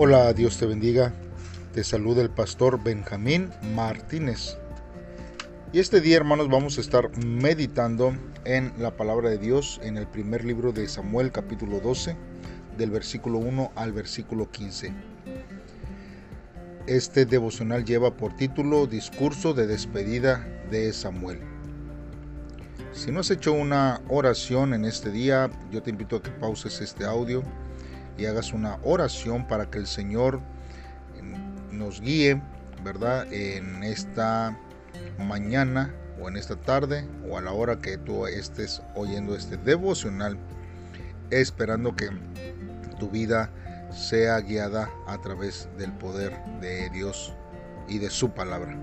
Hola, 0.00 0.32
Dios 0.32 0.58
te 0.58 0.64
bendiga. 0.64 1.12
Te 1.74 1.82
saluda 1.82 2.22
el 2.22 2.30
pastor 2.30 2.80
Benjamín 2.80 3.50
Martínez. 3.74 4.56
Y 5.72 5.80
este 5.80 6.00
día, 6.00 6.18
hermanos, 6.18 6.48
vamos 6.48 6.78
a 6.78 6.80
estar 6.82 7.10
meditando 7.26 8.14
en 8.44 8.72
la 8.78 8.96
palabra 8.96 9.28
de 9.28 9.38
Dios 9.38 9.80
en 9.82 9.96
el 9.96 10.06
primer 10.06 10.44
libro 10.44 10.70
de 10.70 10.86
Samuel, 10.86 11.32
capítulo 11.32 11.80
12, 11.80 12.14
del 12.76 12.92
versículo 12.92 13.38
1 13.38 13.72
al 13.74 13.92
versículo 13.92 14.48
15. 14.48 14.94
Este 16.86 17.26
devocional 17.26 17.84
lleva 17.84 18.16
por 18.16 18.36
título 18.36 18.86
Discurso 18.86 19.52
de 19.52 19.66
despedida 19.66 20.46
de 20.70 20.92
Samuel. 20.92 21.40
Si 22.92 23.10
no 23.10 23.18
has 23.18 23.32
hecho 23.32 23.52
una 23.52 24.00
oración 24.08 24.74
en 24.74 24.84
este 24.84 25.10
día, 25.10 25.50
yo 25.72 25.82
te 25.82 25.90
invito 25.90 26.14
a 26.14 26.22
que 26.22 26.30
pauses 26.30 26.80
este 26.80 27.04
audio 27.04 27.42
y 28.18 28.26
hagas 28.26 28.52
una 28.52 28.78
oración 28.82 29.46
para 29.46 29.70
que 29.70 29.78
el 29.78 29.86
Señor 29.86 30.40
nos 31.70 32.00
guíe, 32.00 32.42
¿verdad? 32.84 33.32
En 33.32 33.82
esta 33.82 34.58
mañana 35.18 35.94
o 36.20 36.28
en 36.28 36.36
esta 36.36 36.56
tarde 36.56 37.08
o 37.28 37.38
a 37.38 37.40
la 37.40 37.52
hora 37.52 37.78
que 37.78 37.96
tú 37.96 38.26
estés 38.26 38.82
oyendo 38.94 39.36
este 39.36 39.56
devocional, 39.56 40.36
esperando 41.30 41.94
que 41.94 42.10
tu 42.98 43.08
vida 43.08 43.50
sea 43.90 44.40
guiada 44.40 44.90
a 45.06 45.20
través 45.20 45.68
del 45.78 45.92
poder 45.92 46.36
de 46.60 46.90
Dios 46.90 47.32
y 47.86 47.98
de 47.98 48.10
su 48.10 48.30
palabra. 48.30 48.76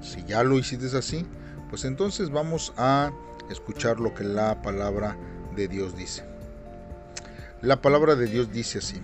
Si 0.00 0.22
ya 0.24 0.42
lo 0.44 0.58
hiciste 0.58 0.96
así, 0.96 1.26
pues 1.70 1.84
entonces 1.84 2.30
vamos 2.30 2.72
a 2.76 3.10
escuchar 3.50 4.00
lo 4.00 4.14
que 4.14 4.24
la 4.24 4.60
palabra 4.62 5.16
de 5.56 5.68
Dios 5.68 5.96
dice. 5.96 6.24
La 7.62 7.82
palabra 7.82 8.16
de 8.16 8.24
Dios 8.26 8.50
dice 8.50 8.78
así. 8.78 9.02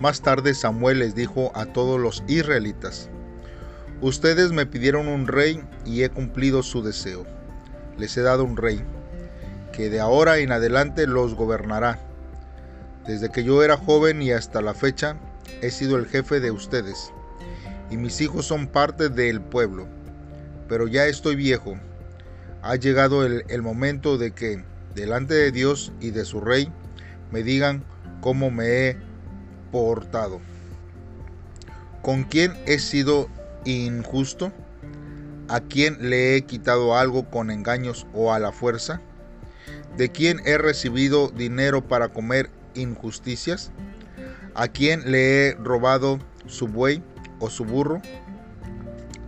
Más 0.00 0.22
tarde 0.22 0.54
Samuel 0.54 0.98
les 0.98 1.14
dijo 1.14 1.52
a 1.54 1.66
todos 1.66 2.00
los 2.00 2.24
israelitas, 2.26 3.08
Ustedes 4.00 4.50
me 4.50 4.66
pidieron 4.66 5.06
un 5.06 5.28
rey 5.28 5.62
y 5.84 6.02
he 6.02 6.10
cumplido 6.10 6.64
su 6.64 6.82
deseo. 6.82 7.24
Les 7.96 8.16
he 8.16 8.22
dado 8.22 8.42
un 8.42 8.56
rey, 8.56 8.82
que 9.72 9.88
de 9.88 10.00
ahora 10.00 10.38
en 10.38 10.50
adelante 10.50 11.06
los 11.06 11.36
gobernará. 11.36 12.00
Desde 13.06 13.30
que 13.30 13.44
yo 13.44 13.62
era 13.62 13.76
joven 13.76 14.20
y 14.20 14.32
hasta 14.32 14.60
la 14.60 14.74
fecha, 14.74 15.16
he 15.62 15.70
sido 15.70 15.98
el 15.98 16.06
jefe 16.06 16.40
de 16.40 16.50
ustedes, 16.50 17.12
y 17.88 17.96
mis 17.96 18.20
hijos 18.20 18.46
son 18.46 18.66
parte 18.66 19.10
del 19.10 19.40
pueblo. 19.40 19.86
Pero 20.68 20.88
ya 20.88 21.06
estoy 21.06 21.36
viejo. 21.36 21.78
Ha 22.62 22.74
llegado 22.74 23.24
el, 23.24 23.44
el 23.46 23.62
momento 23.62 24.18
de 24.18 24.32
que, 24.32 24.64
delante 24.96 25.34
de 25.34 25.52
Dios 25.52 25.92
y 26.00 26.10
de 26.10 26.24
su 26.24 26.40
rey, 26.40 26.72
me 27.30 27.42
digan 27.42 27.84
cómo 28.20 28.50
me 28.50 28.88
he 28.88 28.96
portado. 29.72 30.40
¿Con 32.02 32.24
quién 32.24 32.54
he 32.66 32.78
sido 32.78 33.28
injusto? 33.64 34.52
¿A 35.48 35.60
quién 35.60 36.10
le 36.10 36.36
he 36.36 36.42
quitado 36.42 36.96
algo 36.96 37.30
con 37.30 37.50
engaños 37.50 38.06
o 38.14 38.32
a 38.32 38.38
la 38.38 38.52
fuerza? 38.52 39.00
¿De 39.96 40.10
quién 40.10 40.40
he 40.44 40.58
recibido 40.58 41.28
dinero 41.28 41.86
para 41.86 42.08
comer 42.08 42.50
injusticias? 42.74 43.70
¿A 44.54 44.68
quién 44.68 45.10
le 45.10 45.48
he 45.48 45.54
robado 45.54 46.18
su 46.46 46.68
buey 46.68 47.02
o 47.38 47.50
su 47.50 47.64
burro? 47.64 48.00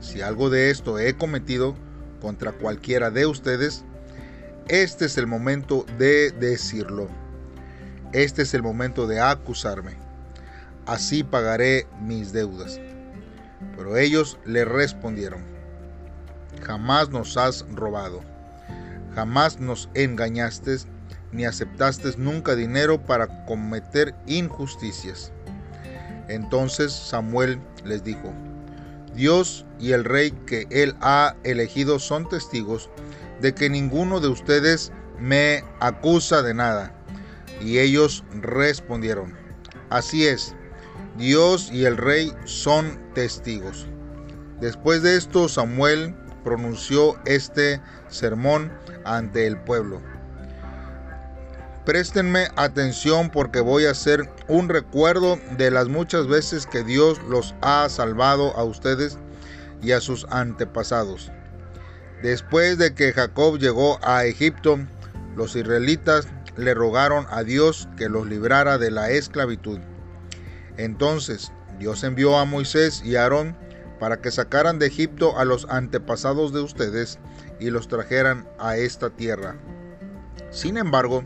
Si 0.01 0.23
algo 0.23 0.51
de 0.51 0.71
esto 0.71 0.99
he 0.99 1.15
cometido 1.15 1.75
contra 2.21 2.53
cualquiera 2.53 3.11
de 3.11 3.27
ustedes, 3.27 3.85
este 4.69 5.07
es 5.07 5.19
el 5.19 5.27
momento 5.27 5.85
de 5.99 6.31
decirlo 6.31 7.09
este 8.13 8.43
es 8.43 8.55
el 8.55 8.63
momento 8.63 9.07
de 9.07 9.21
acusarme. 9.21 9.97
Así 10.87 11.23
pagaré 11.23 11.87
mis 12.01 12.33
deudas. 12.33 12.81
Pero 13.77 13.97
ellos 13.97 14.39
le 14.45 14.65
respondieron, 14.65 15.43
jamás 16.63 17.11
nos 17.11 17.37
has 17.37 17.65
robado, 17.73 18.23
jamás 19.15 19.61
nos 19.61 19.89
engañaste, 19.95 20.79
ni 21.33 21.45
aceptaste 21.45 22.11
nunca 22.17 22.55
dinero 22.55 23.05
para 23.05 23.45
cometer 23.47 24.15
injusticias. 24.27 25.33
Entonces 26.29 26.93
Samuel 26.93 27.61
les 27.85 28.05
dijo, 28.05 28.33
Dios 29.15 29.67
y 29.79 29.93
el 29.93 30.05
rey 30.05 30.31
que 30.31 30.67
él 30.71 30.95
ha 31.01 31.35
elegido 31.43 31.99
son 31.99 32.29
testigos 32.29 32.89
de 33.41 33.55
que 33.55 33.71
ninguno 33.71 34.21
de 34.21 34.29
ustedes 34.29 34.93
me 35.19 35.65
acusa 35.81 36.43
de 36.43 36.55
nada. 36.55 36.98
Y 37.61 37.79
ellos 37.79 38.25
respondieron, 38.41 39.37
así 39.91 40.27
es, 40.27 40.55
Dios 41.17 41.71
y 41.73 41.85
el 41.85 41.97
rey 41.97 42.33
son 42.45 42.99
testigos. 43.15 43.87
Después 44.61 45.03
de 45.03 45.17
esto, 45.17 45.49
Samuel 45.49 46.15
pronunció 46.45 47.17
este 47.27 47.81
sermón 48.09 48.73
ante 49.05 49.47
el 49.47 49.59
pueblo. 49.59 50.01
Préstenme 51.85 52.49
atención 52.57 53.31
porque 53.31 53.61
voy 53.61 53.87
a 53.87 53.93
hacer 53.93 54.29
un 54.47 54.69
recuerdo 54.69 55.39
de 55.57 55.71
las 55.71 55.89
muchas 55.89 56.27
veces 56.27 56.67
que 56.67 56.85
Dios 56.85 57.19
los 57.29 57.55
ha 57.63 57.89
salvado 57.89 58.55
a 58.57 58.65
ustedes 58.65 59.19
y 59.83 59.93
a 59.93 60.01
sus 60.01 60.27
antepasados. 60.31 61.33
Después 62.23 62.79
de 62.79 62.95
que 62.95 63.13
Jacob 63.13 63.59
llegó 63.59 63.99
a 64.03 64.25
Egipto, 64.27 64.79
los 65.39 65.55
israelitas 65.55 66.27
le 66.57 66.75
rogaron 66.75 67.25
a 67.31 67.45
Dios 67.45 67.89
que 67.97 68.09
los 68.09 68.27
librara 68.27 68.77
de 68.77 68.91
la 68.91 69.11
esclavitud. 69.11 69.79
Entonces 70.77 71.53
Dios 71.79 72.03
envió 72.03 72.37
a 72.37 72.45
Moisés 72.45 73.03
y 73.05 73.15
a 73.15 73.23
Aarón 73.23 73.57
para 74.01 74.21
que 74.21 74.33
sacaran 74.33 74.81
de 74.81 74.87
Egipto 74.87 75.39
a 75.39 75.45
los 75.45 75.65
antepasados 75.71 76.53
de 76.53 76.61
ustedes 76.61 77.21
y 77.61 77.71
los 77.71 77.87
trajeran 77.87 78.49
a 78.59 78.77
esta 78.77 79.11
tierra. 79.11 79.55
Sin 80.51 80.77
embargo, 80.77 81.23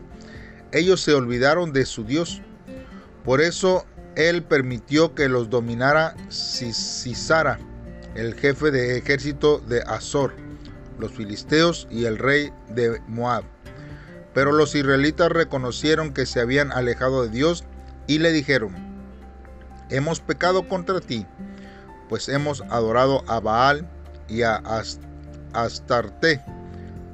ellos 0.71 1.01
se 1.01 1.15
olvidaron 1.15 1.73
de 1.73 1.87
su 1.87 2.03
Dios. 2.03 2.43
Por 3.25 3.41
eso 3.41 3.83
él 4.15 4.43
permitió 4.43 5.15
que 5.15 5.27
los 5.27 5.49
dominara 5.49 6.15
Sisara, 6.29 7.57
el 8.13 8.35
jefe 8.35 8.69
de 8.69 8.95
ejército 8.95 9.57
de 9.57 9.81
Azor, 9.81 10.35
los 10.99 11.11
filisteos 11.11 11.87
y 11.89 12.05
el 12.05 12.19
rey 12.19 12.51
de 12.69 13.01
Moab. 13.07 13.43
Pero 14.33 14.51
los 14.51 14.75
israelitas 14.75 15.29
reconocieron 15.29 16.13
que 16.13 16.25
se 16.25 16.39
habían 16.39 16.71
alejado 16.71 17.23
de 17.23 17.29
Dios 17.29 17.63
y 18.07 18.19
le 18.19 18.31
dijeron, 18.31 18.73
hemos 19.89 20.19
pecado 20.19 20.67
contra 20.67 20.99
ti, 20.99 21.25
pues 22.09 22.29
hemos 22.29 22.61
adorado 22.69 23.23
a 23.27 23.39
Baal 23.39 23.87
y 24.27 24.41
a 24.41 24.61
Astarte, 25.53 26.41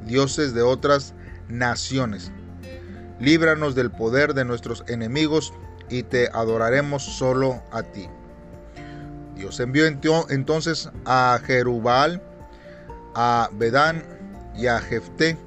dioses 0.05 0.53
de 0.53 0.61
otras 0.61 1.13
naciones. 1.49 2.31
Líbranos 3.19 3.75
del 3.75 3.91
poder 3.91 4.33
de 4.33 4.45
nuestros 4.45 4.83
enemigos 4.87 5.53
y 5.89 6.03
te 6.03 6.29
adoraremos 6.31 7.03
solo 7.03 7.61
a 7.71 7.83
ti. 7.83 8.07
Dios 9.35 9.59
envió 9.59 9.85
entonces 10.29 10.89
a 11.05 11.39
Jerubal, 11.45 12.21
a 13.15 13.49
Bedán 13.53 14.03
y 14.55 14.67
a 14.67 14.79
Jefté, 14.79 15.37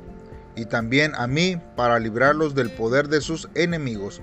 y 0.56 0.66
también 0.66 1.12
a 1.16 1.26
mí 1.26 1.60
para 1.76 1.98
librarlos 1.98 2.54
del 2.54 2.70
poder 2.70 3.08
de 3.08 3.20
sus 3.20 3.48
enemigos. 3.54 4.20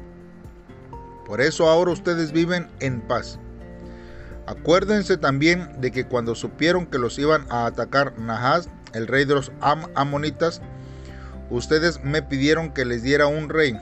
Por 1.25 1.41
eso 1.41 1.69
ahora 1.69 1.91
ustedes 1.91 2.31
viven 2.31 2.67
en 2.79 3.01
paz. 3.01 3.39
Acuérdense 4.47 5.17
también 5.17 5.69
de 5.79 5.91
que 5.91 6.05
cuando 6.05 6.33
supieron 6.33 6.87
que 6.87 6.97
los 6.97 7.19
iban 7.19 7.45
a 7.49 7.67
atacar 7.67 8.17
Nahas, 8.17 8.67
el 8.93 9.05
rey 9.05 9.25
de 9.25 9.35
los 9.35 9.51
Amonitas, 9.61 10.61
ustedes 11.51 12.03
me 12.03 12.23
pidieron 12.23 12.73
que 12.73 12.85
les 12.85 13.03
diera 13.03 13.27
un 13.27 13.49
rey, 13.49 13.79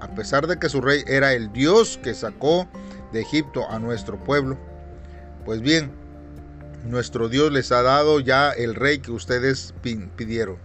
a 0.00 0.08
pesar 0.08 0.48
de 0.48 0.58
que 0.58 0.68
su 0.68 0.80
rey 0.80 1.04
era 1.06 1.32
el 1.32 1.52
Dios 1.52 2.00
que 2.02 2.14
sacó 2.14 2.68
de 3.12 3.20
Egipto 3.20 3.68
a 3.70 3.78
nuestro 3.78 4.18
pueblo. 4.24 4.58
Pues 5.44 5.60
bien, 5.60 5.92
nuestro 6.84 7.28
Dios 7.28 7.52
les 7.52 7.70
ha 7.72 7.82
dado 7.82 8.20
ya 8.20 8.50
el 8.50 8.74
rey 8.74 8.98
que 8.98 9.12
ustedes 9.12 9.74
pidieron. 10.16 10.56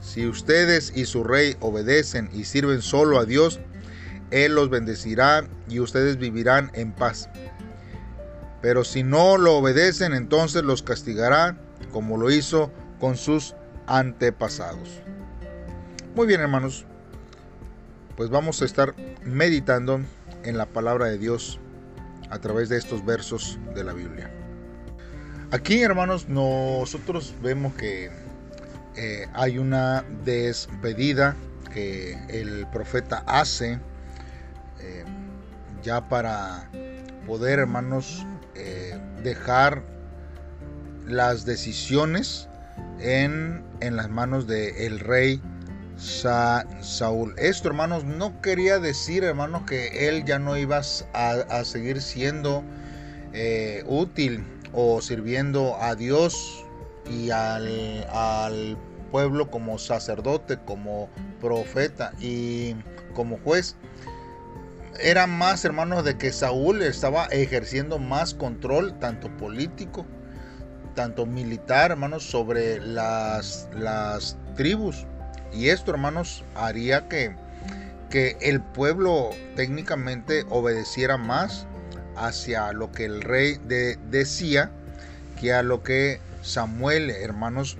Si 0.00 0.26
ustedes 0.26 0.92
y 0.94 1.04
su 1.04 1.24
rey 1.24 1.56
obedecen 1.60 2.30
y 2.32 2.44
sirven 2.44 2.82
solo 2.82 3.18
a 3.18 3.24
Dios, 3.24 3.60
Él 4.30 4.54
los 4.54 4.70
bendecirá 4.70 5.46
y 5.68 5.80
ustedes 5.80 6.16
vivirán 6.16 6.70
en 6.74 6.92
paz. 6.92 7.28
Pero 8.62 8.84
si 8.84 9.02
no 9.02 9.38
lo 9.38 9.56
obedecen, 9.56 10.12
entonces 10.12 10.62
los 10.62 10.82
castigará 10.82 11.58
como 11.92 12.16
lo 12.16 12.30
hizo 12.30 12.70
con 12.98 13.16
sus 13.16 13.54
antepasados. 13.86 15.00
Muy 16.14 16.26
bien, 16.26 16.40
hermanos. 16.40 16.86
Pues 18.16 18.28
vamos 18.30 18.60
a 18.60 18.66
estar 18.66 18.94
meditando 19.24 20.00
en 20.44 20.58
la 20.58 20.66
palabra 20.66 21.06
de 21.06 21.18
Dios 21.18 21.58
a 22.30 22.38
través 22.38 22.68
de 22.68 22.76
estos 22.76 23.04
versos 23.04 23.58
de 23.74 23.84
la 23.84 23.92
Biblia. 23.92 24.30
Aquí, 25.52 25.82
hermanos, 25.82 26.28
nosotros 26.28 27.34
vemos 27.42 27.74
que 27.74 28.10
eh, 28.96 29.28
hay 29.34 29.58
una 29.58 30.04
despedida 30.24 31.36
que 31.72 32.18
el 32.28 32.66
profeta 32.72 33.22
hace 33.26 33.78
eh, 34.80 35.04
ya 35.82 36.08
para 36.08 36.68
poder, 37.26 37.60
hermanos, 37.60 38.26
eh, 38.56 38.98
dejar 39.22 39.82
las 41.06 41.44
decisiones 41.44 42.48
en, 42.98 43.62
en 43.80 43.96
las 43.96 44.10
manos 44.10 44.46
del 44.46 44.98
rey 44.98 45.40
Saúl. 45.96 47.34
Esto, 47.38 47.68
hermanos, 47.68 48.04
no 48.04 48.40
quería 48.40 48.78
decir, 48.78 49.22
hermanos, 49.22 49.62
que 49.66 50.08
él 50.08 50.24
ya 50.24 50.38
no 50.38 50.56
iba 50.56 50.80
a, 51.12 51.64
seguir 51.64 52.00
siendo 52.00 52.64
útil 53.86 54.44
o 54.72 55.00
sirviendo 55.02 55.76
a 55.80 55.94
Dios 55.94 56.64
y 57.10 57.30
al, 57.30 58.06
al 58.12 58.78
pueblo 59.10 59.50
como 59.50 59.78
sacerdote, 59.78 60.58
como 60.64 61.08
profeta 61.40 62.12
y 62.20 62.74
como 63.14 63.38
juez. 63.38 63.76
Era 65.02 65.26
más, 65.26 65.64
hermanos, 65.64 66.04
de 66.04 66.16
que 66.16 66.32
Saúl 66.32 66.82
estaba 66.82 67.26
ejerciendo 67.26 67.98
más 67.98 68.34
control, 68.34 68.98
tanto 68.98 69.34
político, 69.36 70.06
tanto 70.94 71.26
militar, 71.26 71.92
hermanos, 71.92 72.24
sobre 72.24 72.80
las, 72.80 73.68
las 73.74 74.36
tribus. 74.56 75.06
Y 75.52 75.68
esto, 75.68 75.90
hermanos, 75.90 76.44
haría 76.54 77.08
que, 77.08 77.34
que 78.10 78.36
el 78.40 78.60
pueblo 78.60 79.30
técnicamente 79.56 80.44
obedeciera 80.50 81.16
más 81.16 81.66
hacia 82.16 82.72
lo 82.72 82.92
que 82.92 83.06
el 83.06 83.22
rey 83.22 83.58
decía 84.10 84.70
que 85.40 85.54
a 85.54 85.62
lo 85.62 85.82
que 85.82 86.20
Samuel, 86.42 87.10
hermanos, 87.10 87.76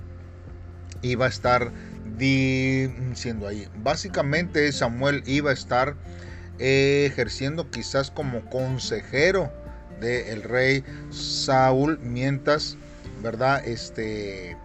iba 1.01 1.25
a 1.25 1.29
estar 1.29 1.71
diciendo 2.17 3.47
ahí. 3.47 3.67
Básicamente 3.77 4.71
Samuel 4.71 5.23
iba 5.25 5.51
a 5.51 5.53
estar 5.53 5.95
ejerciendo 6.59 7.69
quizás 7.71 8.11
como 8.11 8.45
consejero 8.49 9.51
del 9.99 10.43
rey 10.43 10.83
Saúl 11.09 11.99
mientras, 11.99 12.77
¿verdad? 13.23 13.65
Este 13.67 14.55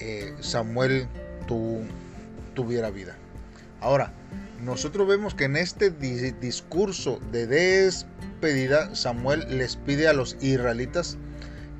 eh, 0.00 0.34
Samuel 0.40 1.08
tu, 1.46 1.80
tuviera 2.54 2.90
vida. 2.90 3.16
Ahora, 3.80 4.12
nosotros 4.62 5.08
vemos 5.08 5.34
que 5.34 5.44
en 5.44 5.56
este 5.56 5.90
discurso 5.90 7.18
de 7.32 7.46
despedida, 7.46 8.94
Samuel 8.94 9.46
les 9.58 9.76
pide 9.76 10.06
a 10.06 10.12
los 10.12 10.36
israelitas 10.40 11.16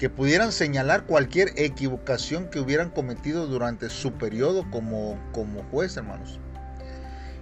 que 0.00 0.08
pudieran 0.08 0.50
señalar 0.50 1.04
cualquier 1.04 1.52
equivocación 1.56 2.48
que 2.48 2.58
hubieran 2.58 2.88
cometido 2.88 3.46
durante 3.46 3.90
su 3.90 4.14
periodo 4.14 4.64
como, 4.70 5.18
como 5.32 5.62
juez, 5.64 5.94
hermanos. 5.94 6.40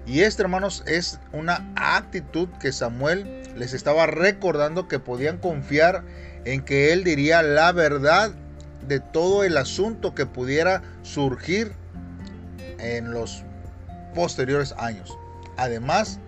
Y 0.07 0.23
este, 0.23 0.43
hermanos, 0.43 0.83
es 0.85 1.21
una 1.33 1.73
actitud 1.77 2.49
que 2.61 2.73
Samuel 2.73 3.45
les 3.55 3.75
estaba 3.75 4.07
recordando 4.07 4.89
que 4.89 4.99
podían 4.99 5.39
confiar 5.39 6.03
en 6.45 6.65
que 6.65 6.93
él 6.93 7.05
diría 7.05 7.45
la 7.45 7.71
verdad 7.71 8.33
de 8.89 8.99
todo 8.99 9.45
el 9.45 9.57
asunto 9.57 10.17
que 10.17 10.27
pudiera 10.27 10.83
surgir 11.03 11.71
en 12.81 13.13
los 13.13 13.45
posteriores 14.17 14.75
años. 14.79 15.17
Además, 15.57 16.19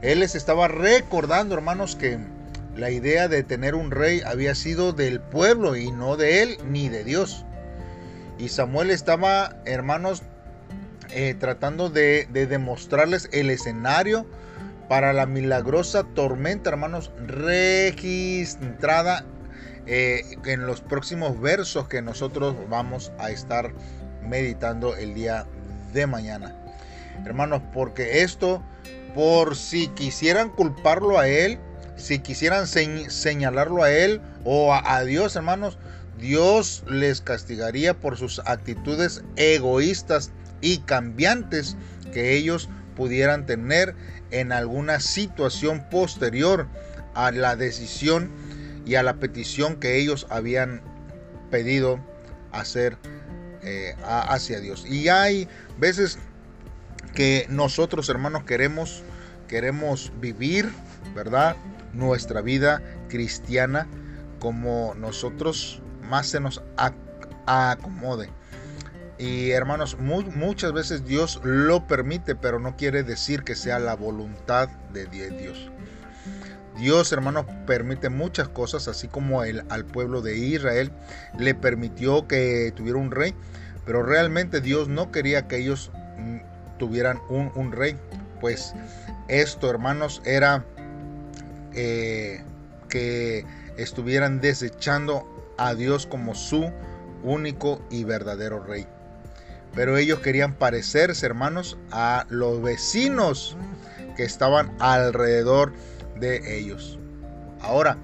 él 0.00 0.20
les 0.20 0.34
estaba 0.34 0.68
recordando, 0.68 1.54
hermanos, 1.54 1.96
que 1.96 2.18
la 2.80 2.90
idea 2.90 3.28
de 3.28 3.42
tener 3.42 3.74
un 3.74 3.90
rey 3.90 4.22
había 4.24 4.54
sido 4.54 4.94
del 4.94 5.20
pueblo 5.20 5.76
y 5.76 5.92
no 5.92 6.16
de 6.16 6.42
él 6.42 6.56
ni 6.64 6.88
de 6.88 7.04
Dios. 7.04 7.44
Y 8.38 8.48
Samuel 8.48 8.90
estaba, 8.90 9.56
hermanos, 9.66 10.22
eh, 11.10 11.34
tratando 11.38 11.90
de, 11.90 12.26
demostrarles 12.32 13.28
el 13.32 13.50
escenario 13.50 14.24
para 14.88 15.12
la 15.12 15.26
milagrosa 15.26 16.04
tormenta, 16.04 16.70
hermanos, 16.70 17.12
registrada 17.26 19.26
eh, 19.86 20.22
en 20.46 20.66
los 20.66 20.80
próximos 20.80 21.38
versos 21.38 21.86
que 21.86 22.00
nosotros 22.00 22.56
vamos 22.70 23.12
a 23.18 23.30
estar 23.30 23.74
meditando 24.26 24.96
el 24.96 25.12
día 25.12 25.46
de 25.92 26.06
mañana. 26.06 26.56
Hermanos, 27.26 27.60
porque 27.74 28.22
esto, 28.22 28.62
por 29.14 29.54
si 29.54 29.88
quisieran 29.88 30.48
culparlo 30.48 31.18
a 31.18 31.28
él, 31.28 31.58
si 32.00 32.18
quisieran 32.18 32.66
señalarlo 32.66 33.82
a 33.82 33.90
él 33.90 34.20
o 34.44 34.74
a, 34.74 35.04
Dios, 35.04 35.36
hermanos, 35.36 35.78
Dios 36.18 36.84
les 36.88 37.20
castigaría 37.20 37.98
por 37.98 38.16
sus 38.16 38.40
actitudes 38.40 39.22
egoístas 39.36 40.30
y 40.60 40.78
cambiantes 40.78 41.76
que 42.12 42.34
ellos 42.34 42.68
pudieran 42.96 43.46
tener 43.46 43.94
en 44.30 44.52
alguna 44.52 45.00
situación 45.00 45.88
posterior 45.90 46.66
a 47.14 47.30
la 47.30 47.56
decisión 47.56 48.30
y 48.86 48.96
a 48.96 49.02
la 49.02 49.14
petición 49.14 49.76
que 49.76 49.96
ellos 49.96 50.26
habían 50.30 50.82
pedido 51.50 52.00
hacer 52.52 52.96
eh, 53.62 53.94
hacia 54.04 54.60
Dios. 54.60 54.84
Y 54.86 55.08
hay 55.08 55.48
veces 55.78 56.18
que 57.14 57.46
nosotros 57.48 58.08
hermanos 58.08 58.44
queremos 58.44 59.02
queremos 59.50 60.12
vivir, 60.20 60.70
¿verdad? 61.12 61.56
Nuestra 61.92 62.40
vida 62.40 62.82
cristiana 63.08 63.86
como 64.38 64.94
nosotros 64.94 65.82
más 66.08 66.26
se 66.28 66.40
nos 66.40 66.62
acomode. 67.46 68.30
Y 69.18 69.50
hermanos, 69.50 69.98
muchas 69.98 70.72
veces 70.72 71.04
Dios 71.04 71.40
lo 71.44 71.86
permite, 71.86 72.34
pero 72.34 72.58
no 72.58 72.76
quiere 72.76 73.02
decir 73.02 73.42
que 73.42 73.54
sea 73.54 73.78
la 73.78 73.94
voluntad 73.94 74.70
de 74.94 75.06
Dios. 75.06 75.70
Dios, 76.78 77.12
hermanos, 77.12 77.44
permite 77.66 78.08
muchas 78.08 78.48
cosas, 78.48 78.88
así 78.88 79.08
como 79.08 79.44
el, 79.44 79.62
al 79.68 79.84
pueblo 79.84 80.22
de 80.22 80.38
Israel 80.38 80.90
le 81.38 81.54
permitió 81.54 82.26
que 82.26 82.72
tuviera 82.74 82.98
un 82.98 83.10
rey, 83.10 83.34
pero 83.84 84.02
realmente 84.02 84.62
Dios 84.62 84.88
no 84.88 85.12
quería 85.12 85.46
que 85.46 85.58
ellos 85.58 85.90
mm, 86.16 86.38
tuvieran 86.78 87.20
un, 87.28 87.52
un 87.54 87.72
rey, 87.72 87.98
pues 88.40 88.74
esto, 89.28 89.68
hermanos, 89.68 90.22
era 90.24 90.64
eh, 91.74 92.42
que 92.88 93.44
estuvieran 93.76 94.40
desechando 94.40 95.26
a 95.56 95.74
Dios 95.74 96.06
como 96.06 96.34
su 96.34 96.70
único 97.22 97.82
y 97.90 98.04
verdadero 98.04 98.62
rey. 98.62 98.86
Pero 99.74 99.96
ellos 99.96 100.20
querían 100.20 100.54
parecerse, 100.54 101.26
hermanos, 101.26 101.78
a 101.92 102.26
los 102.28 102.60
vecinos 102.60 103.56
que 104.16 104.24
estaban 104.24 104.74
alrededor 104.80 105.72
de 106.16 106.58
ellos. 106.58 106.98
Ahora, 107.60 107.96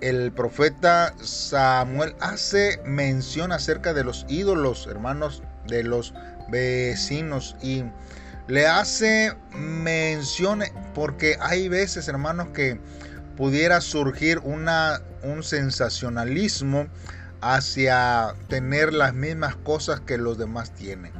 el 0.00 0.32
profeta 0.32 1.14
Samuel 1.20 2.14
hace 2.20 2.80
mención 2.84 3.52
acerca 3.52 3.92
de 3.92 4.04
los 4.04 4.24
ídolos, 4.28 4.86
hermanos, 4.86 5.42
de 5.66 5.82
los 5.82 6.14
vecinos. 6.48 7.56
Y 7.62 7.84
le 8.50 8.66
hace 8.66 9.32
mención 9.54 10.64
porque 10.92 11.36
hay 11.40 11.68
veces, 11.68 12.08
hermanos, 12.08 12.48
que 12.52 12.80
pudiera 13.36 13.80
surgir 13.80 14.40
una, 14.40 15.00
un 15.22 15.44
sensacionalismo 15.44 16.88
hacia 17.40 18.34
tener 18.48 18.92
las 18.92 19.14
mismas 19.14 19.54
cosas 19.54 20.00
que 20.00 20.18
los 20.18 20.36
demás 20.36 20.74
tienen. 20.74 21.12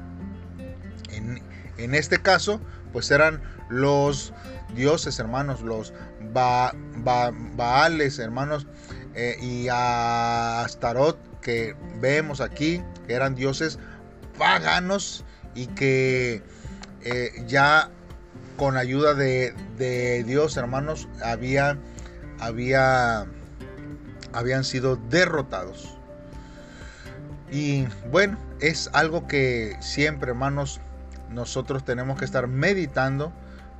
En, 1.79 1.95
este 1.95 2.21
caso, 2.21 2.61
pues 2.93 3.11
eran 3.11 3.41
los 3.69 4.35
dioses, 4.75 5.19
hermanos, 5.19 5.63
los 5.63 5.95
Baales, 6.33 8.19
hermanos, 8.19 8.67
eh, 9.15 9.37
y 9.41 9.69
a 9.69 10.63
Astarot 10.63 11.19
que 11.41 11.75
vemos 12.01 12.41
aquí, 12.41 12.83
que 13.07 13.15
eran 13.15 13.35
dioses 13.35 13.79
paganos 14.37 15.25
y 15.55 15.69
que 15.69 16.43
eh, 17.04 17.45
ya 17.47 17.90
con 18.57 18.76
ayuda 18.76 19.14
de, 19.14 20.25
Dios, 20.26 20.57
hermanos, 20.57 21.09
había, 21.25 21.78
había, 22.38 23.26
habían 24.35 24.64
sido 24.64 24.97
derrotados. 24.97 25.97
Y 27.50 27.87
bueno, 28.11 28.38
es 28.61 28.90
algo 28.92 29.26
que 29.26 29.76
siempre, 29.80 30.30
hermanos, 30.30 30.80
nosotros 31.30 31.85
tenemos 31.85 32.19
que 32.19 32.26
estar 32.26 32.49
meditando 32.49 33.33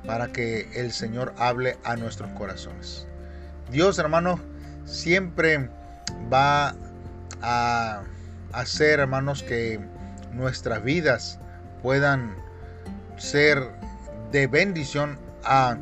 para 0.05 0.31
que 0.31 0.67
el 0.73 0.91
Señor 0.91 1.33
hable 1.37 1.77
a 1.83 1.95
nuestros 1.95 2.31
corazones. 2.31 3.07
Dios, 3.69 3.99
hermanos, 3.99 4.39
siempre 4.85 5.69
va 6.33 6.75
a 7.41 8.01
hacer, 8.51 8.99
hermanos, 8.99 9.43
que 9.43 9.79
nuestras 10.33 10.83
vidas 10.83 11.39
puedan 11.83 12.35
ser 13.21 13.69
de 14.31 14.47
bendición 14.47 15.17
a, 15.43 15.77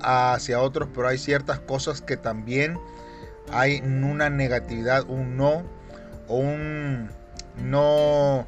hacia 0.00 0.60
otros, 0.60 0.88
pero 0.94 1.08
hay 1.08 1.18
ciertas 1.18 1.60
cosas 1.60 2.00
que 2.00 2.16
también 2.16 2.78
hay 3.50 3.80
una 3.80 4.30
negatividad, 4.30 5.08
un 5.08 5.36
no 5.36 5.62
o 6.28 6.36
un 6.36 7.10
no 7.62 8.46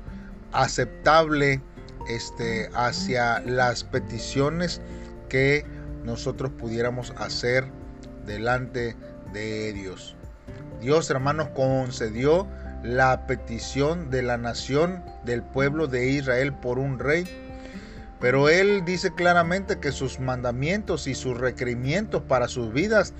aceptable 0.52 1.60
este, 2.08 2.70
hacia 2.74 3.40
las 3.40 3.84
peticiones 3.84 4.80
que 5.28 5.66
nosotros 6.04 6.52
pudiéramos 6.58 7.12
hacer 7.18 7.66
delante 8.26 8.96
de 9.32 9.72
Dios. 9.72 10.16
Dios, 10.80 11.10
hermanos, 11.10 11.48
concedió 11.54 12.46
la 12.82 13.26
petición 13.26 14.10
de 14.10 14.22
la 14.22 14.36
nación 14.36 15.02
del 15.24 15.42
pueblo 15.42 15.86
de 15.86 16.10
Israel 16.10 16.52
por 16.52 16.78
un 16.78 16.98
rey. 16.98 17.24
Pero 18.24 18.48
él 18.48 18.86
dice 18.86 19.12
claramente 19.12 19.80
que 19.80 19.92
sus 19.92 20.18
mandamientos 20.18 21.06
y 21.08 21.14
sus 21.14 21.36
requerimientos 21.36 22.22
para 22.22 22.48
sus 22.48 22.72
vidas 22.72 23.12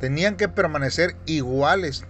tenían 0.00 0.36
que 0.36 0.50
permanecer 0.50 1.16
iguales. 1.24 2.04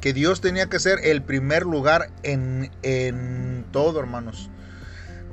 Que 0.00 0.12
Dios 0.12 0.40
tenía 0.40 0.66
que 0.66 0.80
ser 0.80 0.98
el 1.04 1.22
primer 1.22 1.62
lugar 1.62 2.10
en, 2.24 2.72
en 2.82 3.64
todo, 3.70 4.00
hermanos. 4.00 4.50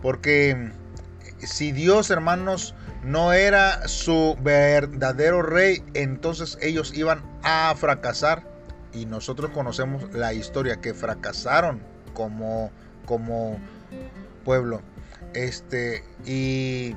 Porque 0.04 0.72
si 1.40 1.72
Dios, 1.72 2.12
hermanos, 2.12 2.76
no 3.04 3.34
era 3.34 3.88
su 3.88 4.38
verdadero 4.44 5.42
rey, 5.42 5.84
entonces 5.96 6.56
ellos 6.62 6.94
iban 6.94 7.24
a 7.42 7.74
fracasar. 7.76 8.44
Y 8.94 9.08
nosotros 9.08 9.50
conocemos 9.50 10.04
la 10.14 10.36
historia 10.36 10.82
que 10.82 10.94
fracasaron 10.94 11.82
como, 12.14 12.70
como 13.08 13.58
pueblo. 14.46 14.84
Este, 15.34 16.04
y 16.26 16.96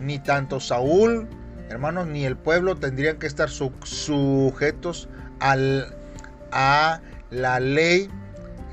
ni 0.00 0.18
tanto 0.18 0.60
Saúl, 0.60 1.28
hermanos, 1.68 2.06
ni 2.06 2.24
el 2.24 2.36
pueblo 2.36 2.76
tendrían 2.76 3.18
que 3.18 3.26
estar 3.26 3.48
sujetos 3.50 5.08
a 5.40 7.00
la 7.30 7.60
ley 7.60 8.10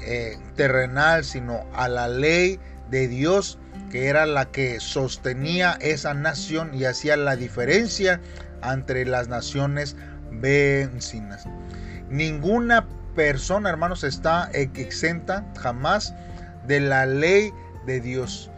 eh, 0.05 0.37
terrenal, 0.55 1.23
sino 1.23 1.65
a 1.73 1.87
la 1.87 2.07
ley 2.07 2.59
de 2.89 3.07
Dios 3.07 3.59
que 3.89 4.07
era 4.07 4.25
la 4.25 4.45
que 4.45 4.79
sostenía 4.79 5.77
esa 5.79 6.13
nación 6.13 6.73
y 6.73 6.85
hacía 6.85 7.17
la 7.17 7.35
diferencia 7.35 8.19
entre 8.63 9.05
las 9.05 9.27
naciones 9.27 9.95
vecinas. 10.31 11.45
Ninguna 12.09 12.87
persona, 13.15 13.69
hermanos, 13.69 14.03
está 14.03 14.49
exenta 14.53 15.45
jamás 15.57 16.13
de 16.67 16.81
la 16.81 17.05
ley 17.05 17.51
de 17.85 18.01
Dios. 18.01 18.51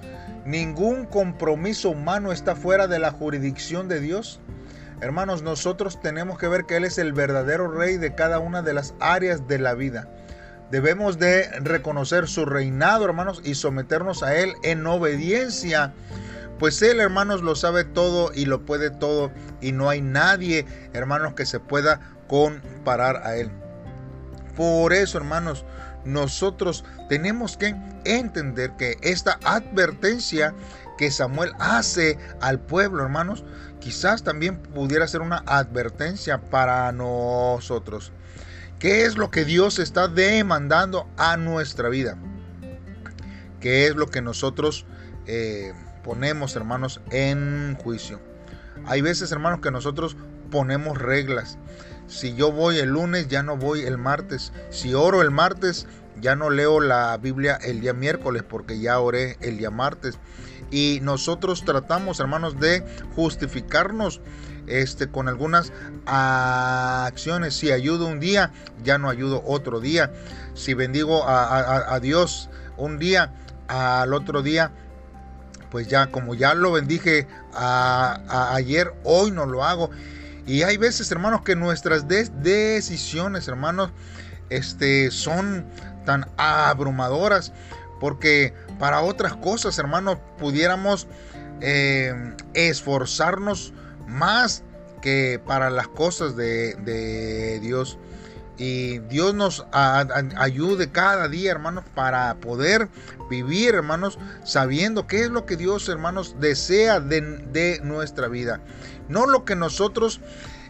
Ningún 0.48 1.06
compromiso 1.06 1.90
humano 1.90 2.32
está 2.32 2.56
fuera 2.56 2.88
de 2.88 3.00
la 3.00 3.12
jurisdicción 3.12 3.90
de 3.90 4.00
Dios. 4.00 4.40
Hermanos, 5.02 5.44
nosotros 5.44 6.00
tenemos 6.00 6.38
que 6.40 6.48
ver 6.48 6.64
que 6.64 6.78
Él 6.78 6.86
es 6.86 6.98
el 6.98 7.12
verdadero 7.12 7.70
rey 7.70 7.98
de 7.98 8.16
cada 8.16 8.40
una 8.40 8.62
de 8.62 8.74
las 8.74 8.94
áreas 9.02 9.46
de 9.50 9.60
la 9.60 9.74
vida. 9.74 10.08
Debemos 10.72 11.20
de 11.20 11.50
reconocer 11.60 12.30
su 12.30 12.46
reinado, 12.46 13.04
hermanos, 13.04 13.42
y 13.44 13.56
someternos 13.56 14.24
a 14.24 14.38
Él 14.38 14.54
en 14.64 14.88
obediencia. 14.88 15.94
Pues 16.60 16.82
Él, 16.82 17.02
hermanos, 17.02 17.42
lo 17.42 17.54
sabe 17.58 17.84
todo 17.84 18.32
y 18.34 18.46
lo 18.46 18.66
puede 18.66 18.90
todo. 18.90 19.34
Y 19.60 19.74
no 19.74 19.90
hay 19.90 20.00
nadie, 20.00 20.66
hermanos, 20.94 21.34
que 21.34 21.46
se 21.46 21.60
pueda 21.60 22.00
comparar 22.30 23.18
a 23.26 23.36
Él. 23.36 23.52
Por 24.56 24.94
eso, 24.94 25.18
hermanos, 25.18 25.66
nosotros 26.08 26.84
tenemos 27.10 27.58
que 27.58 27.76
entender 28.06 28.72
que 28.78 28.98
esta 29.02 29.40
advertencia 29.44 30.54
que 30.98 31.12
Samuel 31.12 31.52
hace 31.60 32.18
al 32.42 32.60
pueblo, 32.60 33.04
hermanos, 33.04 33.44
quizás 33.80 34.24
también 34.24 34.58
pudiera 34.58 35.08
ser 35.08 35.22
una 35.22 35.44
advertencia 35.46 36.42
para 36.42 36.92
nosotros. 36.92 38.12
¿Qué 38.80 39.06
es 39.06 39.18
lo 39.18 39.32
que 39.32 39.46
Dios 39.46 39.80
está 39.80 40.08
demandando 40.08 41.08
a 41.18 41.38
nuestra 41.38 41.90
vida? 41.90 42.18
¿Qué 43.60 43.88
es 43.88 43.96
lo 43.96 44.08
que 44.08 44.22
nosotros 44.22 44.86
eh, 45.26 45.74
ponemos, 46.04 46.56
hermanos, 46.56 47.02
en 47.12 47.76
juicio? 47.76 48.20
Hay 48.86 49.02
veces, 49.02 49.32
hermanos, 49.32 49.62
que 49.62 49.72
nosotros 49.72 50.16
ponemos 50.52 50.98
reglas. 50.98 51.58
Si 52.08 52.34
yo 52.36 52.52
voy 52.52 52.78
el 52.78 52.90
lunes, 52.90 53.28
ya 53.28 53.44
no 53.44 53.58
voy 53.58 53.82
el 53.82 53.98
martes. 53.98 54.54
Si 54.70 54.94
oro 54.94 55.22
el 55.22 55.32
martes, 55.32 55.88
ya 56.20 56.36
no 56.36 56.50
leo 56.50 56.80
la 56.80 57.18
Biblia 57.18 57.60
el 57.64 57.82
día 57.82 57.94
miércoles 57.94 58.44
porque 58.48 58.80
ya 58.80 59.00
oré 59.00 59.38
el 59.42 59.58
día 59.58 59.72
martes. 59.72 60.18
Y 60.72 61.00
nosotros 61.02 61.64
tratamos, 61.64 62.20
hermanos, 62.20 62.60
de 62.60 62.84
justificarnos 63.16 64.22
este, 64.68 65.08
con 65.08 65.28
algunas 65.28 65.72
acciones. 66.06 67.56
Si 67.56 67.72
ayudo 67.72 68.08
un 68.08 68.20
día, 68.20 68.52
ya 68.84 68.98
no 68.98 69.10
ayudo 69.10 69.44
otro 69.46 69.80
día. 69.80 70.12
Si 70.54 70.74
bendigo 70.74 71.24
a, 71.28 72.00
Dios 72.02 72.50
un 72.78 73.00
día, 73.00 73.34
al 73.68 74.14
otro 74.14 74.42
día, 74.42 74.72
pues 75.72 75.88
ya 75.88 76.08
como 76.08 76.36
ya 76.36 76.54
lo 76.54 76.72
bendije 76.72 77.28
ayer, 77.54 78.94
hoy 79.04 79.32
no 79.32 79.46
lo 79.46 79.64
hago. 79.64 79.90
Y 80.48 80.64
hay 80.64 80.78
veces, 80.78 81.12
hermanos, 81.12 81.42
que 81.42 81.56
nuestras 81.56 82.08
decisiones, 82.08 83.48
hermanos, 83.50 83.92
este, 84.50 85.12
son 85.12 85.66
tan 86.06 86.26
abrumadoras. 86.38 87.52
Porque 88.00 88.54
para 88.80 89.02
otras 89.02 89.36
cosas, 89.36 89.78
hermanos, 89.78 90.18
pudiéramos 90.40 91.08
eh, 91.62 92.34
esforzarnos 92.54 93.74
más 94.08 94.64
que 95.02 95.42
para 95.46 95.70
las 95.70 95.90
cosas 95.90 96.36
de, 96.36 97.60
Dios. 97.62 97.98
Y 98.58 99.00
Dios 99.00 99.36
nos 99.36 99.66
ayude 99.72 100.92
cada 100.92 101.28
día, 101.28 101.52
hermanos, 101.52 101.84
para 101.94 102.36
poder 102.36 102.90
vivir, 103.30 103.76
hermanos, 103.76 104.18
sabiendo 104.44 105.06
qué 105.06 105.22
es 105.22 105.30
lo 105.30 105.46
que 105.46 105.58
Dios, 105.58 105.88
hermanos, 105.90 106.36
desea 106.40 107.00
de, 107.00 107.80
nuestra 107.84 108.28
vida. 108.28 108.60
No 109.10 109.28
lo 109.28 109.46
que 109.46 109.56
nosotros 109.56 110.22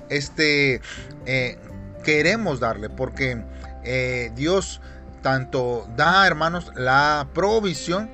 este, 0.09 0.81
eh, 1.25 1.57
queremos 2.03 2.59
darle, 2.59 2.89
porque 2.89 3.41
eh, 3.83 4.31
Dios 4.35 4.81
tanto 5.21 5.87
da, 5.95 6.27
hermanos, 6.27 6.71
la 6.75 7.27
provisión 7.33 8.09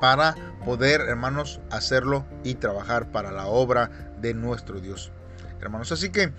para 0.00 0.34
poder, 0.64 1.00
hermanos, 1.00 1.60
hacerlo 1.70 2.24
y 2.44 2.54
trabajar 2.54 3.10
para 3.10 3.30
la 3.30 3.46
obra 3.46 3.90
de 4.20 4.34
nuestro 4.34 4.80
Dios. 4.80 5.12
Hermanos, 5.60 5.92
así 5.92 6.10
que, 6.10 6.32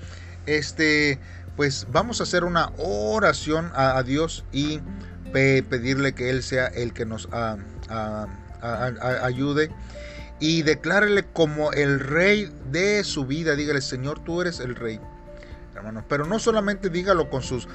este, 0.47 1.19
pues 1.55 1.85
vamos 1.91 2.19
a 2.19 2.23
hacer 2.23 2.43
una 2.43 2.71
oración 2.77 3.71
a, 3.75 4.01
Dios 4.03 4.43
y 4.51 4.79
pedirle 5.31 6.13
que 6.13 6.29
Él 6.31 6.41
sea 6.41 6.67
el 6.67 6.93
que 6.93 7.05
nos 7.05 7.29
ayude 9.21 9.69
y 10.39 10.61
declárele 10.63 11.23
como 11.23 11.71
el 11.73 11.99
rey 11.99 12.51
de 12.71 13.03
su 13.03 13.25
vida. 13.25 13.55
Dígale, 13.55 13.81
Señor, 13.81 14.19
tú 14.23 14.41
eres 14.41 14.59
el 14.59 14.75
rey. 14.75 14.99
Hermanos, 15.75 16.05
pero 16.07 16.25
no 16.25 16.39
solamente 16.39 16.89
dígalo 16.89 17.29
con 17.29 17.43
sus 17.43 17.67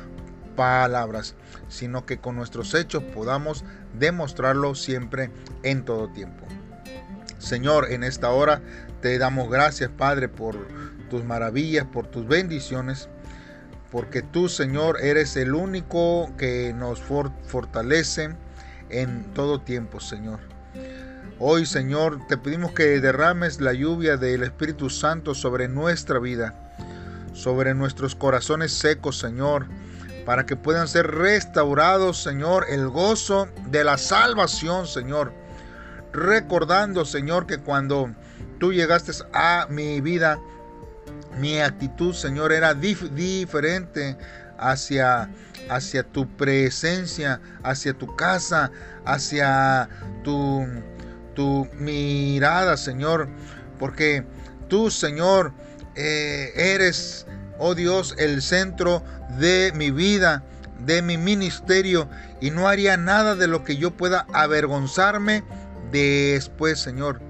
palabras, 0.57 1.35
sino 1.69 2.05
que 2.05 2.19
con 2.19 2.37
nuestros 2.37 2.75
hechos 2.75 3.03
podamos 3.03 3.65
demostrarlo 3.99 4.75
siempre 4.75 5.31
en 5.63 5.85
todo 5.85 6.09
tiempo. 6.09 6.47
Señor, 7.39 7.91
en 7.91 8.05
esta 8.05 8.31
hora 8.31 8.61
te 9.01 9.19
damos 9.19 9.51
gracias, 9.51 9.91
Padre, 9.91 10.29
por 10.29 10.57
tus 11.13 11.25
maravillas, 11.25 11.85
por 11.85 12.07
tus 12.07 12.27
bendiciones, 12.27 13.07
porque 13.91 14.23
tú, 14.23 14.49
Señor, 14.49 14.97
eres 15.03 15.37
el 15.37 15.55
único 15.55 16.33
que 16.39 16.73
nos 16.75 17.03
fortalece 17.03 18.35
en 18.89 19.25
todo 19.35 19.61
tiempo, 19.61 20.01
Señor. 20.01 20.41
Hoy, 21.39 21.67
Señor, 21.67 22.27
te 22.29 22.39
pedimos 22.39 22.73
que 22.73 22.99
derrames 22.99 23.61
la 23.61 23.75
lluvia 23.75 24.17
del 24.17 24.43
Espíritu 24.43 24.89
Santo 24.89 25.35
sobre 25.35 25.69
nuestra 25.69 26.19
vida, 26.19 26.73
sobre 27.35 27.75
nuestros 27.75 28.15
corazones 28.15 28.73
secos, 28.73 29.19
Señor, 29.19 29.67
para 30.25 30.47
que 30.47 30.57
puedan 30.57 30.89
ser 30.89 31.11
restaurados, 31.11 32.23
Señor, 32.23 32.65
el 32.71 32.89
gozo 32.89 33.49
de 33.67 33.85
la 33.85 33.99
salvación, 33.99 34.87
Señor. 34.87 35.35
Recordando, 36.15 37.05
Señor, 37.05 37.47
que 37.47 37.59
cuando 37.59 38.11
tú 38.59 38.73
llegaste 38.73 39.13
a 39.35 39.67
mi 39.69 40.01
vida, 40.01 40.39
mi 41.39 41.61
actitud, 41.61 42.15
Señor, 42.15 42.53
era 42.53 42.75
diferente 42.75 44.17
hacia, 44.59 45.31
hacia 45.69 46.03
tu 46.03 46.29
presencia, 46.37 47.41
hacia 47.63 47.95
tu 47.95 48.15
casa, 48.17 48.71
hacia 49.05 49.89
tu, 50.25 50.67
tu 51.35 51.69
mirada, 51.79 52.77
Señor. 52.77 53.29
Porque 53.79 54.25
tú, 54.69 54.91
Señor, 54.91 55.53
eh, 55.95 56.53
eres 56.55 57.27
oh 57.59 57.75
Dios, 57.75 58.15
el 58.19 58.43
centro 58.43 59.05
de 59.39 59.73
mi 59.75 59.91
vida, 59.93 60.43
de 60.81 61.01
mi 61.01 61.17
ministerio, 61.17 62.09
y 62.41 62.51
no 62.51 62.69
haría 62.69 62.97
nada 62.97 63.37
de 63.37 63.47
lo 63.47 63.63
que 63.63 63.77
yo 63.77 63.93
pueda 63.93 64.27
avergonzarme 64.33 65.45
después, 65.93 66.81
Señor. 66.81 67.21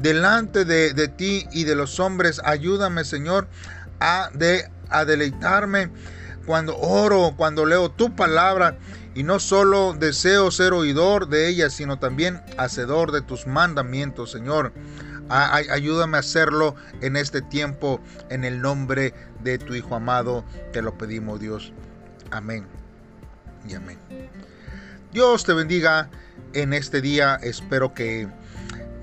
Delante 0.00 0.64
de, 0.64 1.08
ti 1.08 1.46
y 1.52 1.64
de 1.64 1.74
los 1.74 2.00
hombres, 2.00 2.40
ayúdame, 2.44 3.04
Señor, 3.04 3.48
a, 4.00 4.30
de, 4.34 4.68
a 4.88 5.04
deleitarme 5.04 5.90
cuando 6.46 6.76
oro, 6.78 7.34
cuando 7.36 7.66
leo 7.66 7.90
tu 7.90 8.16
palabra 8.16 8.76
Y 9.14 9.24
no 9.24 9.40
solo 9.40 9.92
deseo 9.92 10.50
ser 10.50 10.72
oidor 10.72 11.28
de 11.28 11.48
ellas, 11.48 11.74
sino 11.74 11.98
también 11.98 12.40
hacedor 12.56 13.12
de 13.12 13.20
tus 13.20 13.46
mandamientos, 13.46 14.30
Señor. 14.30 14.72
Ayúdame 15.28 16.16
a 16.16 16.20
hacerlo 16.20 16.74
en 17.00 17.16
este 17.16 17.42
tiempo, 17.42 18.00
en 18.30 18.44
el 18.44 18.60
nombre 18.60 19.14
de 19.42 19.58
tu 19.58 19.74
Hijo 19.74 19.96
amado. 19.96 20.44
Te 20.72 20.80
lo 20.80 20.96
pedimos, 20.96 21.40
Dios. 21.40 21.72
Amén 22.30 22.66
y 23.68 23.74
amén. 23.74 23.98
Dios 25.12 25.44
te 25.44 25.52
bendiga 25.52 26.08
en 26.52 26.72
este 26.72 27.00
día. 27.00 27.36
Espero 27.42 27.94
que 27.94 28.28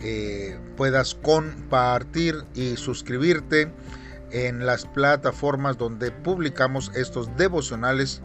eh, 0.01 0.60
puedas 0.75 1.16
compartir 1.16 2.44
y 2.54 2.75
suscribirte 2.75 3.72
en 4.32 4.66
las 4.66 4.86
plataformas 4.86 5.77
donde 5.77 6.12
publicamos 6.12 6.92
estos 6.96 7.36
devocionales 7.38 8.22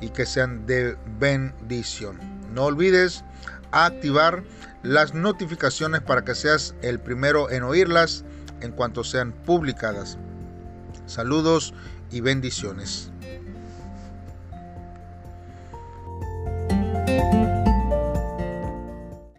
y 0.00 0.10
que 0.10 0.26
sean 0.26 0.66
de 0.66 0.96
bendición. 1.18 2.18
No 2.52 2.64
olvides 2.64 3.24
activar 3.70 4.42
las 4.82 5.14
notificaciones 5.14 6.02
para 6.02 6.24
que 6.24 6.34
seas 6.34 6.74
el 6.82 6.98
primero 6.98 7.50
en 7.50 7.62
oírlas 7.62 8.24
en 8.60 8.72
cuanto 8.72 9.04
sean 9.04 9.32
publicadas. 9.32 10.18
Saludos 11.06 11.72
y 12.10 12.20
bendiciones. 12.20 13.11